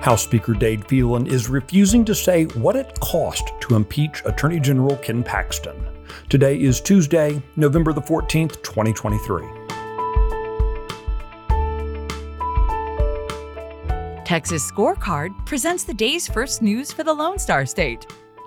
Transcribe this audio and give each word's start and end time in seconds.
House 0.00 0.22
Speaker 0.22 0.54
Dade 0.54 0.86
Phelan 0.86 1.26
is 1.26 1.48
refusing 1.48 2.04
to 2.04 2.14
say 2.14 2.44
what 2.44 2.76
it 2.76 2.98
cost 3.00 3.50
to 3.60 3.74
impeach 3.74 4.22
Attorney 4.24 4.60
General 4.60 4.96
Ken 4.96 5.24
Paxton. 5.24 5.76
Today 6.28 6.60
is 6.60 6.80
Tuesday, 6.80 7.42
November 7.56 7.92
the 7.92 8.00
14th, 8.00 8.62
2023. 8.62 9.44
Texas 14.24 14.70
Scorecard 14.70 15.30
presents 15.46 15.84
the 15.84 15.94
day's 15.94 16.28
first 16.28 16.62
news 16.62 16.92
for 16.92 17.02
the 17.02 17.12
Lone 17.12 17.38
Star 17.38 17.66
State. 17.66 18.06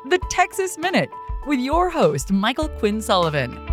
The 0.09 0.20
Texas 0.29 0.77
Minute 0.77 1.09
with 1.47 1.59
your 1.59 1.89
host, 1.89 2.31
Michael 2.31 2.70
Quinn 2.70 3.02
Sullivan. 3.02 3.71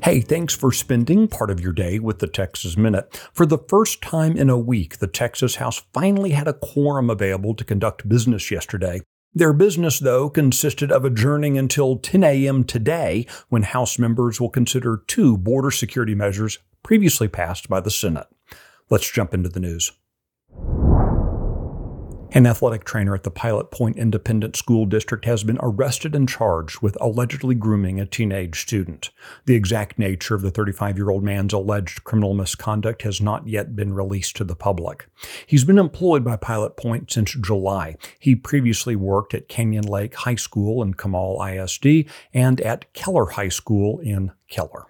Hey, 0.00 0.20
thanks 0.20 0.54
for 0.54 0.70
spending 0.70 1.26
part 1.26 1.50
of 1.50 1.60
your 1.60 1.72
day 1.72 1.98
with 1.98 2.20
the 2.20 2.28
Texas 2.28 2.76
Minute. 2.76 3.16
For 3.32 3.44
the 3.44 3.58
first 3.58 4.00
time 4.00 4.36
in 4.36 4.48
a 4.48 4.56
week, 4.56 4.98
the 4.98 5.08
Texas 5.08 5.56
House 5.56 5.82
finally 5.92 6.30
had 6.30 6.46
a 6.46 6.54
quorum 6.54 7.10
available 7.10 7.52
to 7.56 7.64
conduct 7.64 8.08
business 8.08 8.48
yesterday. 8.48 9.00
Their 9.34 9.52
business, 9.52 9.98
though, 9.98 10.30
consisted 10.30 10.92
of 10.92 11.04
adjourning 11.04 11.58
until 11.58 11.96
10 11.96 12.22
a.m. 12.22 12.62
today 12.62 13.26
when 13.48 13.64
House 13.64 13.98
members 13.98 14.40
will 14.40 14.50
consider 14.50 15.02
two 15.08 15.36
border 15.36 15.72
security 15.72 16.14
measures 16.14 16.60
previously 16.84 17.26
passed 17.26 17.68
by 17.68 17.80
the 17.80 17.90
Senate. 17.90 18.28
Let's 18.88 19.10
jump 19.10 19.34
into 19.34 19.48
the 19.48 19.60
news. 19.60 19.92
An 22.32 22.46
athletic 22.46 22.84
trainer 22.84 23.14
at 23.14 23.22
the 23.22 23.30
Pilot 23.30 23.70
Point 23.70 23.96
Independent 23.96 24.54
School 24.54 24.84
District 24.84 25.24
has 25.24 25.44
been 25.44 25.58
arrested 25.62 26.14
and 26.14 26.28
charged 26.28 26.82
with 26.82 26.98
allegedly 27.00 27.54
grooming 27.54 27.98
a 27.98 28.04
teenage 28.04 28.60
student. 28.60 29.08
The 29.46 29.54
exact 29.54 29.98
nature 29.98 30.34
of 30.34 30.42
the 30.42 30.50
35 30.50 30.98
year 30.98 31.08
old 31.08 31.24
man's 31.24 31.54
alleged 31.54 32.04
criminal 32.04 32.34
misconduct 32.34 33.00
has 33.00 33.22
not 33.22 33.48
yet 33.48 33.74
been 33.74 33.94
released 33.94 34.36
to 34.36 34.44
the 34.44 34.54
public. 34.54 35.06
He's 35.46 35.64
been 35.64 35.78
employed 35.78 36.22
by 36.22 36.36
Pilot 36.36 36.76
Point 36.76 37.10
since 37.10 37.34
July. 37.34 37.96
He 38.18 38.36
previously 38.36 38.94
worked 38.94 39.32
at 39.32 39.48
Canyon 39.48 39.86
Lake 39.86 40.14
High 40.14 40.34
School 40.34 40.82
in 40.82 40.94
Comal 40.94 41.40
ISD 41.40 42.12
and 42.34 42.60
at 42.60 42.92
Keller 42.92 43.30
High 43.30 43.48
School 43.48 44.00
in 44.00 44.32
Keller. 44.50 44.86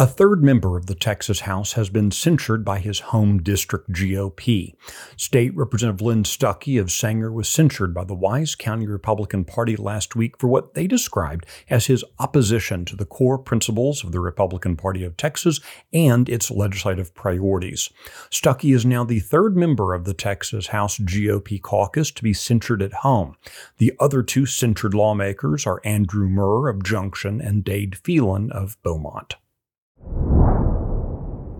A 0.00 0.06
third 0.06 0.44
member 0.44 0.76
of 0.76 0.86
the 0.86 0.94
Texas 0.94 1.40
House 1.40 1.72
has 1.72 1.90
been 1.90 2.12
censured 2.12 2.64
by 2.64 2.78
his 2.78 3.00
home 3.00 3.42
district 3.42 3.90
GOP. 3.90 4.74
State 5.16 5.56
Representative 5.56 6.00
Lynn 6.00 6.22
Stucky 6.22 6.78
of 6.78 6.92
Sanger 6.92 7.32
was 7.32 7.48
censured 7.48 7.92
by 7.92 8.04
the 8.04 8.14
Wise 8.14 8.54
County 8.54 8.86
Republican 8.86 9.44
Party 9.44 9.74
last 9.74 10.14
week 10.14 10.38
for 10.38 10.46
what 10.46 10.74
they 10.74 10.86
described 10.86 11.46
as 11.68 11.86
his 11.86 12.04
opposition 12.20 12.84
to 12.84 12.94
the 12.94 13.04
core 13.04 13.38
principles 13.38 14.04
of 14.04 14.12
the 14.12 14.20
Republican 14.20 14.76
Party 14.76 15.02
of 15.02 15.16
Texas 15.16 15.58
and 15.92 16.28
its 16.28 16.48
legislative 16.48 17.12
priorities. 17.12 17.90
Stucky 18.30 18.70
is 18.70 18.86
now 18.86 19.02
the 19.02 19.18
third 19.18 19.56
member 19.56 19.94
of 19.94 20.04
the 20.04 20.14
Texas 20.14 20.68
House 20.68 20.98
GOP 20.98 21.60
caucus 21.60 22.12
to 22.12 22.22
be 22.22 22.32
censured 22.32 22.82
at 22.82 22.92
home. 22.92 23.34
The 23.78 23.94
other 23.98 24.22
two 24.22 24.46
censured 24.46 24.94
lawmakers 24.94 25.66
are 25.66 25.80
Andrew 25.82 26.28
Murr 26.28 26.68
of 26.68 26.84
Junction 26.84 27.40
and 27.40 27.64
Dade 27.64 27.98
Phelan 27.98 28.52
of 28.52 28.80
Beaumont. 28.84 29.34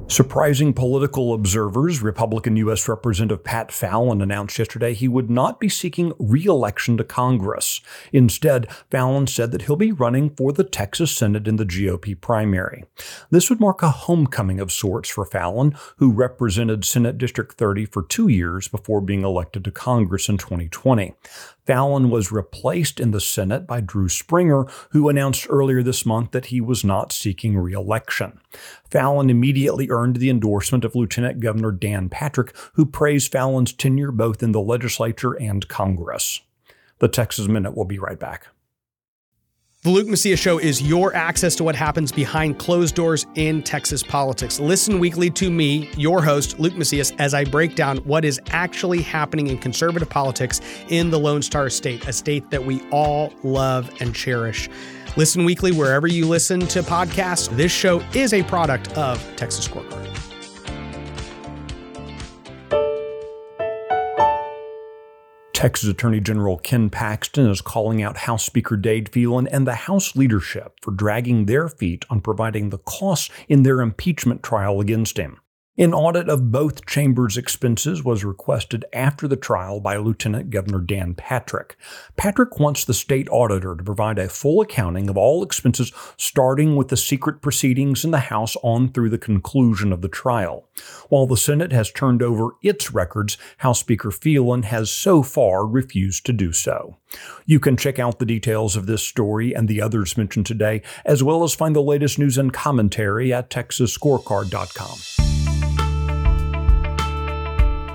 Surprising 0.09 0.73
political 0.73 1.34
observers, 1.34 2.01
Republican 2.01 2.56
U.S. 2.56 2.89
Representative 2.89 3.45
Pat 3.45 3.70
Fallon 3.70 4.23
announced 4.23 4.59
yesterday 4.59 4.95
he 4.95 5.06
would 5.06 5.28
not 5.28 5.61
be 5.61 5.69
seeking 5.69 6.15
re 6.19 6.47
election 6.47 6.97
to 6.97 7.05
Congress. 7.05 7.83
Instead, 8.11 8.73
Fallon 8.91 9.27
said 9.27 9.53
that 9.53 9.62
he'll 9.62 9.77
be 9.77 9.92
running 9.92 10.31
for 10.31 10.50
the 10.50 10.65
Texas 10.65 11.15
Senate 11.15 11.47
in 11.47 11.56
the 11.56 11.67
GOP 11.67 12.19
primary. 12.19 12.84
This 13.31 13.50
would 13.50 13.61
mark 13.61 13.83
a 13.83 13.91
homecoming 13.91 14.61
of 14.61 14.73
sorts 14.73 15.11
for 15.11 15.27
Fallon, 15.27 15.77
who 15.98 16.11
represented 16.11 16.87
Senate 16.87 17.19
District 17.19 17.53
30 17.53 17.84
for 17.84 18.03
two 18.03 18.28
years 18.28 18.66
before 18.66 19.03
being 19.03 19.25
elected 19.25 19.62
to 19.65 19.71
Congress 19.71 20.31
in 20.31 20.38
2020. 20.38 21.15
Fallon 21.69 22.09
was 22.09 22.33
replaced 22.33 22.99
in 22.99 23.11
the 23.11 23.21
Senate 23.21 23.67
by 23.67 23.83
Drew 23.83 24.09
Springer, 24.09 24.65
who 24.93 25.11
announced 25.11 25.47
earlier 25.51 25.83
this 25.83 26.06
month 26.06 26.31
that 26.31 26.47
he 26.47 26.62
was 26.62 26.83
not 26.83 27.12
seeking 27.12 27.59
re 27.59 27.75
election. 27.75 28.41
Fallon 28.91 29.29
immediately 29.29 29.91
earned 29.91 30.17
the 30.17 30.31
endorsement 30.31 30.83
of 30.83 30.95
Lieutenant 30.95 31.41
Governor 31.41 31.71
Dan 31.71 32.09
Patrick, 32.09 32.56
who 32.73 32.87
praised 32.87 33.31
Fallon's 33.31 33.75
tenure 33.75 34.11
both 34.11 34.43
in 34.43 34.53
the 34.53 34.62
legislature 34.62 35.34
and 35.34 35.69
Congress. 35.69 36.41
The 37.01 37.09
Texas 37.09 37.49
Minute 37.49 37.77
will 37.77 37.85
be 37.85 37.99
right 37.99 38.19
back. 38.19 38.47
The 39.88 39.94
Luke 39.94 40.09
Macias 40.09 40.38
Show 40.38 40.59
is 40.59 40.82
your 40.82 41.16
access 41.16 41.56
to 41.56 41.65
what 41.65 41.75
happens 41.75 42.12
behind 42.12 42.59
closed 42.59 42.94
doors 42.94 43.26
in 43.37 43.62
Texas 43.62 44.03
politics. 44.03 44.60
Listen 44.60 44.99
weekly 44.99 45.31
to 45.31 45.50
me, 45.50 45.88
your 45.97 46.22
host, 46.22 46.60
Luke 46.60 46.76
Macias, 46.76 47.12
as 47.12 47.32
I 47.32 47.44
break 47.44 47.75
down 47.75 47.97
what 48.04 48.22
is 48.22 48.38
actually 48.50 49.00
happening 49.00 49.47
in 49.47 49.56
conservative 49.56 50.10
politics 50.10 50.60
in 50.91 51.09
the 51.09 51.19
Lone 51.19 51.41
Star 51.41 51.71
State, 51.71 52.06
a 52.06 52.12
state 52.12 52.50
that 52.50 52.62
we 52.62 52.82
all 52.91 53.32
love 53.43 53.91
and 54.03 54.15
cherish. 54.15 54.69
Listen 55.16 55.47
weekly 55.47 55.72
wherever 55.72 56.06
you 56.06 56.26
listen 56.26 56.60
to 56.66 56.82
podcasts. 56.82 57.49
This 57.49 57.72
show 57.72 58.00
is 58.12 58.34
a 58.34 58.43
product 58.43 58.93
of 58.93 59.19
Texas 59.37 59.66
Scorecard. 59.66 60.38
Texas 65.58 65.88
Attorney 65.88 66.20
General 66.20 66.56
Ken 66.56 66.88
Paxton 66.88 67.50
is 67.50 67.60
calling 67.60 68.00
out 68.00 68.16
House 68.16 68.46
Speaker 68.46 68.76
Dade 68.76 69.08
Phelan 69.08 69.48
and 69.48 69.66
the 69.66 69.74
House 69.74 70.14
leadership 70.14 70.78
for 70.80 70.92
dragging 70.92 71.46
their 71.46 71.66
feet 71.66 72.04
on 72.08 72.20
providing 72.20 72.70
the 72.70 72.78
costs 72.78 73.28
in 73.48 73.64
their 73.64 73.80
impeachment 73.80 74.44
trial 74.44 74.80
against 74.80 75.16
him. 75.16 75.41
An 75.81 75.94
audit 75.94 76.28
of 76.28 76.50
both 76.50 76.87
chambers' 76.87 77.37
expenses 77.37 78.03
was 78.03 78.25
requested 78.25 78.84
after 78.93 79.28
the 79.28 79.37
trial 79.37 79.78
by 79.78 79.97
Lieutenant 79.97 80.50
Governor 80.50 80.81
Dan 80.81 81.15
Patrick. 81.15 81.77
Patrick 82.16 82.59
wants 82.59 82.84
the 82.84 82.93
state 82.93 83.28
auditor 83.31 83.77
to 83.77 83.84
provide 83.84 84.19
a 84.19 84.28
full 84.28 84.61
accounting 84.61 85.09
of 85.09 85.17
all 85.17 85.41
expenses 85.41 85.93
starting 86.17 86.75
with 86.75 86.88
the 86.88 86.97
secret 86.97 87.41
proceedings 87.41 88.05
in 88.05 88.11
the 88.11 88.19
House 88.19 88.56
on 88.65 88.88
through 88.88 89.11
the 89.11 89.19
conclusion 89.19 89.93
of 89.93 90.03
the 90.03 90.09
trial. 90.09 90.69
While 91.11 91.28
the 91.28 91.37
Senate 91.37 91.71
has 91.71 91.93
turned 91.93 92.25
over 92.25 92.56
its 92.61 92.93
records, 92.93 93.38
House 93.59 93.78
Speaker 93.78 94.11
Phelan 94.11 94.65
has 94.65 94.91
so 94.91 95.22
far 95.22 95.65
refused 95.65 96.27
to 96.27 96.33
do 96.33 96.53
so. 96.53 96.97
You 97.47 97.61
can 97.61 97.77
check 97.77 98.00
out 98.00 98.19
the 98.19 98.27
details 98.27 98.75
of 98.75 98.87
this 98.87 99.05
story 99.05 99.55
and 99.55 99.69
the 99.69 99.81
others 99.81 100.17
mentioned 100.17 100.47
today, 100.47 100.83
as 101.05 101.22
well 101.22 101.44
as 101.44 101.55
find 101.55 101.77
the 101.77 101.83
latest 101.83 102.19
news 102.19 102.37
and 102.37 102.53
commentary 102.53 103.33
at 103.33 103.49
TexasScorecard.com. 103.49 105.18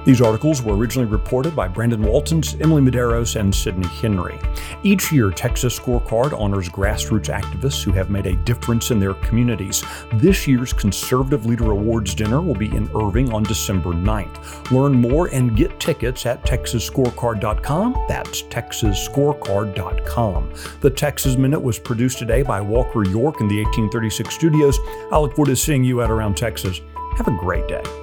These 0.06 0.22
articles 0.22 0.62
were 0.62 0.75
originally 0.75 1.09
reported 1.09 1.56
by 1.56 1.68
Brandon 1.68 2.02
Waltens, 2.02 2.56
Emily 2.59 2.81
Medeiros, 2.81 3.40
and 3.40 3.56
Sydney 3.56 3.88
Henry. 3.88 4.38
Each 4.84 5.12
year, 5.12 5.31
Texas 5.31 5.80
Scorecard 5.80 6.38
honors 6.38 6.69
grassroots 6.69 7.34
activists 7.34 7.84
who 7.84 7.91
have 7.91 8.09
made 8.09 8.25
a 8.25 8.36
difference 8.38 8.90
in 8.92 9.00
their 9.00 9.13
communities. 9.16 9.84
This 10.13 10.47
year's 10.47 10.72
Conservative 10.74 11.46
Leader 11.46 11.72
Awards 11.72 12.16
dinner 12.16 12.42
will 12.42 12.56
be 12.56 12.75
in 12.75 12.90
Irving 12.96 13.31
on 13.34 13.44
December 13.44 13.92
9th. 13.92 14.72
Learn 14.72 14.94
more 14.94 15.28
and 15.28 15.56
get 15.56 15.80
tickets 15.80 16.25
at 16.25 16.44
TexasScorecard.com. 16.44 18.06
That's 18.08 18.42
TexasScorecard.com. 18.44 20.53
The 20.81 20.90
Texas 20.90 21.38
Minute 21.38 21.62
was 21.62 21.80
produced 21.80 22.19
today 22.19 22.44
by 22.44 22.59
Walker 22.59 23.06
York 23.06 23.40
in 23.40 23.47
the 23.47 23.63
1836 23.63 24.36
studios. 24.36 24.78
I 25.12 25.18
look 25.18 25.36
forward 25.36 25.52
to 25.52 25.56
seeing 25.56 25.84
you 25.84 26.02
at 26.02 26.12
Around 26.12 26.36
Texas. 26.36 26.81
Have 27.18 27.28
a 27.28 27.38
great 27.38 27.68
day. 27.68 28.03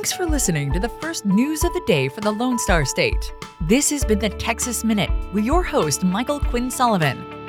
Thanks 0.00 0.12
for 0.14 0.24
listening 0.24 0.72
to 0.72 0.80
the 0.80 0.88
first 0.88 1.26
news 1.26 1.62
of 1.62 1.74
the 1.74 1.82
day 1.86 2.08
for 2.08 2.22
the 2.22 2.30
Lone 2.30 2.58
Star 2.58 2.86
State. 2.86 3.34
This 3.60 3.90
has 3.90 4.02
been 4.02 4.18
the 4.18 4.30
Texas 4.30 4.82
Minute 4.82 5.10
with 5.34 5.44
your 5.44 5.62
host, 5.62 6.04
Michael 6.04 6.40
Quinn 6.40 6.70
Sullivan. 6.70 7.39